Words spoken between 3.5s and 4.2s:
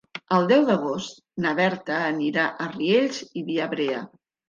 Viabrea.